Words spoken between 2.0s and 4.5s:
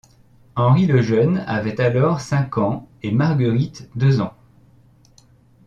cinq ans et Marguerite deux ans.